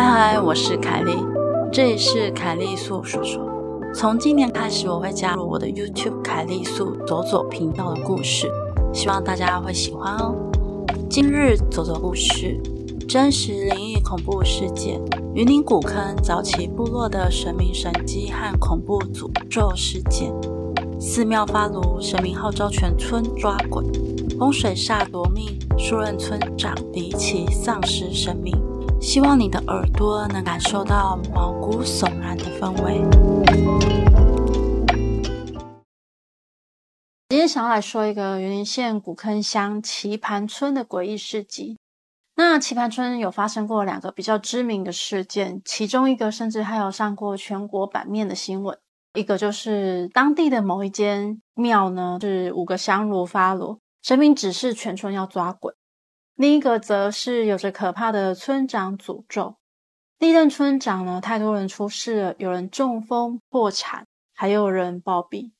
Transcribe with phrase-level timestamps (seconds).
[0.00, 1.10] 嗨嗨，我是凯莉，
[1.72, 3.44] 这里是凯莉素说说。
[3.92, 8.48] 从今年开始，我会加入我的 YouTube 凯莉素左左频道的故事，
[8.94, 10.36] 希望大家会喜欢哦。
[11.10, 12.56] 今日左左故事：
[13.08, 15.00] 真实灵异恐怖事件，
[15.34, 20.32] 云林古坑早期部落的神明神迹和恐怖诅咒事件。
[21.00, 23.82] 寺庙发炉，神明号召全村抓鬼；
[24.38, 28.54] 风水煞夺命，数任村长离奇丧失生命。
[29.00, 33.00] 希望你的耳朵能感受到毛骨悚然的氛围。
[37.28, 41.78] 今天想要来说一个云林县古坑乡棋盘村的诡异事迹。
[42.34, 48.76] 那棋盘村有发生过两个比较知名的事件，其中一个甚至还有上过全国版面的新闻。
[49.14, 55.72] 一个就是当地的某一间庙呢，是五个香炉发炉，神明指示全村要抓鬼；
[56.38, 59.56] 另一个则是有着可怕的村长诅咒。
[60.20, 65.50] 历任村长呢，太多人出事了，有人中风破产，还有人暴毙。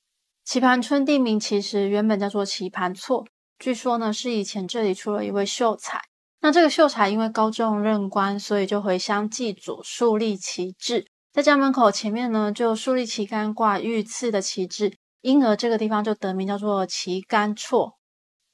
[0.45, 3.27] 棋盘村地名其实原本叫做棋盘厝，
[3.59, 6.01] 据说呢是以前这里出了一位秀才，
[6.43, 11.05] 那这个秀才因为高中任官，所以就回乡祭祖，树立旗帜。
[11.33, 17.98] 在家门口前面呢，就树立旗杆挂御赐的旗帜，因而这个地方就得名叫做旗杆厝。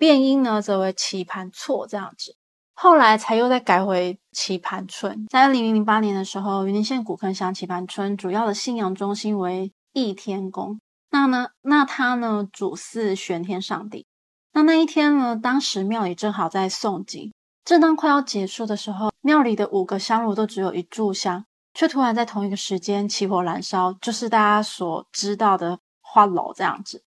[0.04, 2.36] 变音呢，则为棋盘厝这样子。
[2.74, 5.26] 后来才又再改回棋盘村。
[5.30, 10.78] 在二零零八年的时候，云林县古坑乡棋盘村主要的信仰中心为义天宫。
[11.10, 14.04] 那呢，那他呢主祀玄天上帝。
[14.52, 17.32] 那那一天呢，当时庙里正好在诵经，
[17.64, 21.46] 正当快要结束的时候，庙里的五个香炉都只有一炷香。
[21.72, 27.02] 却突然在同一个时间起火燃烧，就是大家所知道的花楼这样子。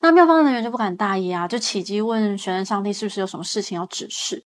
[0.00, 4.44] 那庙方人员就不敢大意啊，就起乩问玄天上帝是不是有什么事情要指示。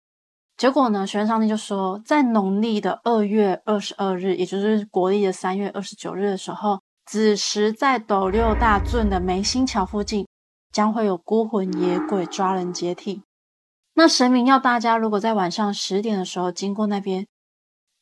[0.58, 10.28] 结果呢，玄天上帝就说，在农历的二月二十二日，也就是国历的三月二十九日的时候，子时在斗六大圳的梅心桥附近，
[10.72, 13.24] 将会有孤魂野鬼抓人接替。
[13.94, 17.26] 那神明要大家，如果在晚上十点的时候经过那边。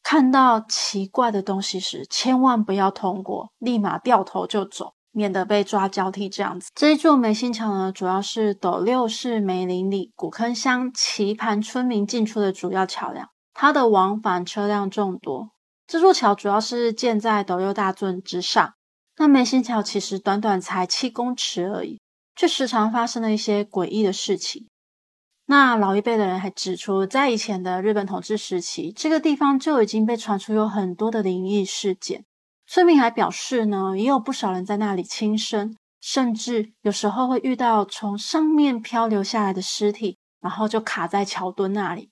[0.08, 6.70] 看到奇怪的东西时，千万不要通过，立马掉头就走，免得被抓交替这样子。
[6.76, 15.52] 这一座梅心桥呢，主要是斗六市梅林里古坑乡棋盘村民进出的主要桥梁，它的往返车辆众多。
[15.88, 18.74] 这座桥主要是建在斗六大圳之上。
[19.18, 22.02] 那梅心桥其实短短才七公尺而已，
[22.36, 24.68] 却时常发生了一些诡异的事情。
[25.46, 32.26] 那老一辈的人还指出，在以前的日本统治时期，这个地方就已经被传出有很多的灵异事件。
[32.68, 42.10] 村民还表示呢，也有不少人在那里轻生，甚至有时候会遇到从上面漂流下来的尸体，然后就卡在桥墩那里。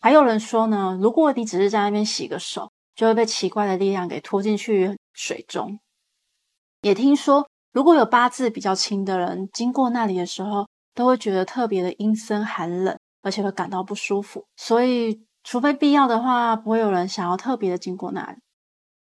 [0.00, 5.78] 还有人说呢，如果你只是在那边洗个手，就会被奇怪的力量给拖进去水中。
[6.80, 14.44] 也听说，如果有八字比较轻的人经过那里的时候，都会觉得特别的阴森寒冷，而且会感到不舒服。
[14.56, 18.38] 所以，除非必要的话，不会有人想要特别的经过那里。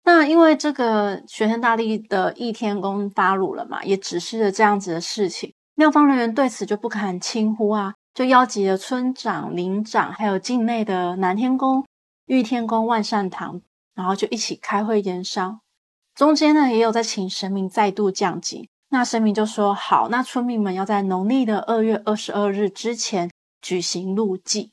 [0.05, 5.55] 那因为这个玄天大帝的义天宫发怒了嘛，也指示了这样子的事情。
[5.75, 11.87] 庙方人员对此就不敢轻忽啊，就邀集了村长、邻长，还有境内的南天宫、
[12.27, 13.63] 玉天宫、万善堂，
[13.95, 15.61] 然后就一起开会研商。
[16.15, 18.69] 中间呢，也有在请神明再度降级。
[18.91, 23.31] 那神明就说好，那村民们要在农历的二月二十二日之前
[23.63, 24.73] 举行路祭。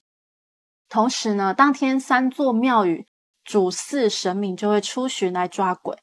[0.90, 3.06] 同时呢，当天三座庙宇
[3.50, 5.98] 主祀神明就会出巡来抓鬼，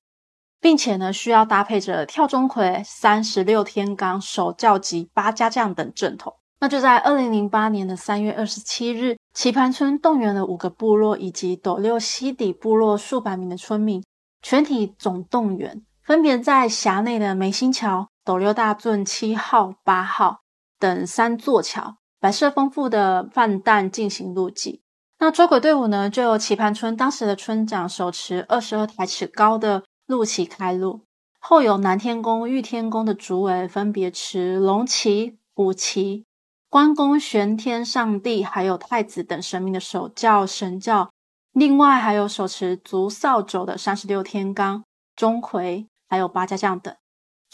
[0.61, 6.35] 并且呢，需要搭配着跳钟馗、三十六天罡、守教及八家将等阵头。
[6.59, 14.03] 那就在二零零八年的三月二十七日，棋盘村动员了五个部落以及斗六溪底部落数百名的村民，
[14.43, 15.85] 全体总动员。
[16.03, 20.41] 分别在辖内的梅心桥、斗六大圳七号、八号
[20.81, 24.83] 等三座桥摆设丰富的饭弹进行路祭。
[25.19, 31.03] 那捉鬼队伍呢，就由棋盘村当时的村长手持二十二台尺高的鹿旗开路，
[31.41, 36.25] 后有南天宫、玉天宫的主委分别持龙旗、虎旗、
[36.69, 41.11] 关公、玄天上帝还有太子等神明的守教神教，
[41.53, 44.83] 另外还有手持竹扫帚的三十六天罡、
[45.15, 45.87] 钟馗。
[46.09, 46.95] 还有八家将等，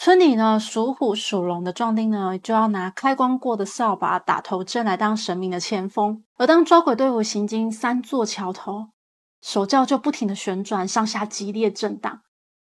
[0.03, 6.25] 村里呢属虎属龙的壮丁呢，就要拿开光过的扫把打头阵来当神明的前锋。
[6.35, 8.89] 而当抓鬼队伍行经三座桥头，
[9.41, 12.19] 手轿就不停的旋转，上下激烈震荡。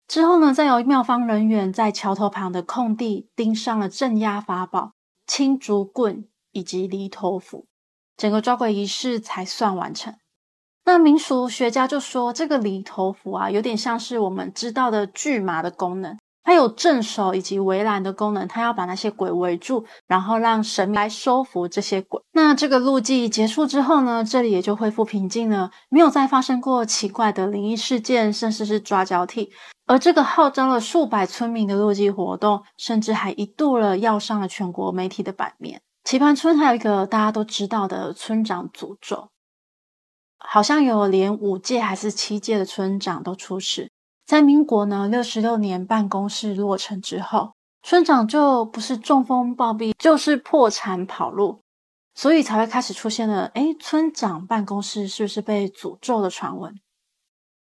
[0.07, 4.93] 之后呢，再由庙方人员在桥头旁的空地钉上了镇压法宝
[5.27, 7.67] 青竹棍以及犁头斧，
[8.17, 10.15] 整个抓鬼仪式才算完成。
[10.83, 22.21] 那民俗学家就说，这个离头符啊，有点像是我们知道的拒麻的功能，它有镇守以及围栏的功能，它要把那些鬼围住，然后让神明来收服这些鬼。
[22.31, 29.51] 那这个路祭结束之后呢，这里也就恢复平静了，没有再发生过奇怪的灵异事件，甚至是抓交替。
[29.85, 35.81] 而这个号召了数百村民的路祭活动，甚至还一度了要上了全国媒体的版面。
[36.03, 39.29] 棋盘村还有一个大家都知道的村长诅咒。
[40.37, 43.91] 好像有连五届还是七届的村长都出事。
[44.29, 51.61] 在民国呢六十六年办公室落成之后，村长就不是中风暴毙，就是破产跑路，
[52.13, 56.79] 所以才会开始出现了，诶，村长办公室是不是被诅咒的传闻？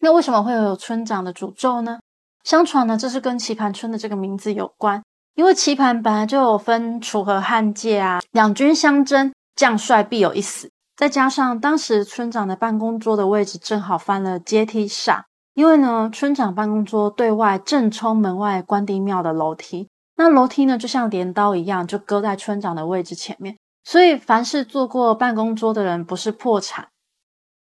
[0.02, 2.00] 那为什么会有村长的诅咒呢？
[2.44, 5.02] 相传呢，这是跟棋盘村的这个名字有关，
[5.36, 10.70] 因为棋盘本来就有分楚河汉界啊，两军相争，将帅必有一死。
[10.98, 15.24] 再加上当时村长的办公桌的位置正好翻了阶梯上，
[15.58, 26.90] 因为呢，村长办公桌对外正冲门外关帝庙的楼梯，那楼梯呢就像镰刀一样，就搁在村长的位置前面，所以凡是坐过办公桌的人，不是破产，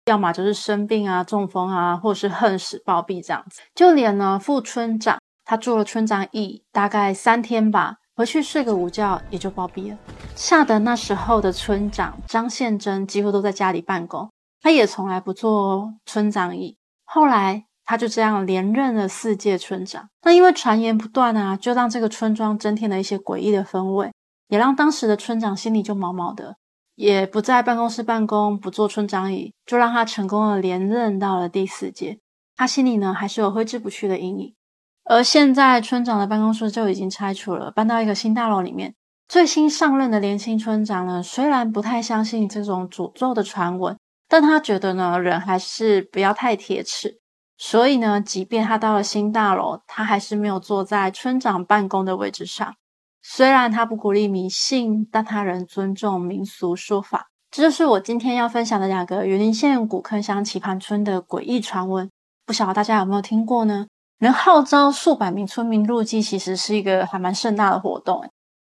[0.07, 3.61] 要么就是生病啊、中风啊，或是横死暴毙这样子。
[3.73, 7.95] 就连呢副村长，他坐了村长椅大概三天吧。
[8.17, 9.97] 回去睡个午觉也就暴毙了，
[10.35, 14.29] 吓得那时候的村长张宪珍几乎都在家里办公，
[14.61, 16.77] 他也从来不坐村长椅。
[17.05, 20.09] 后来他就这样连任了四届村长。
[20.23, 24.11] 那因为传言不断啊，就让这个村庄增添了一些诡异的氛围，
[24.49, 26.55] 也让当时的村长心里就毛毛的，
[26.95, 32.19] 也不在办公室办公，不坐村长椅，就让他成功的连任到了第四届。
[32.55, 34.55] 他心里呢还是有挥之不去的阴影。
[35.03, 38.95] 而现在村长的办公室就已经拆除了，搬到一个新大楼里面。
[39.27, 43.97] 最新上任的年轻村长呢，虽然不太相信这种诅咒的传闻，
[44.27, 47.19] 但他觉得呢，人还是不要太铁齿。
[47.57, 52.75] 所以呢，即便他到了新大楼，他还是没有坐在村长办公的位置上。
[53.21, 57.27] 虽然他不鼓励迷信，但他仍尊重民俗说法。
[57.49, 62.09] 这就是我今天要分享的两个云林县古坑乡棋盘村的诡异传闻。
[62.45, 63.87] 不晓得大家有没有听过呢？
[64.19, 68.23] 能号召数百名村民入祭，其实是一个还蛮盛大的活动。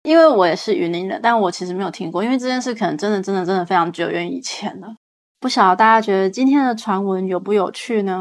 [0.03, 4.95] 因为我也是云林人，但我其实没有听过，因为这件事可能真的、真的、真的非常久远以前了。
[5.41, 8.21] 不晓得大家觉得今天的传闻有不有趣呢？